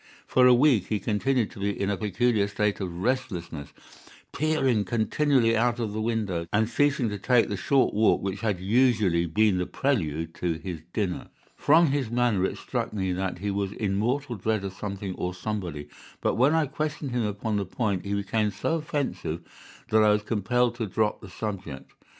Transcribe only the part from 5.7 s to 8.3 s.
of the windows, and ceasing to take the short walk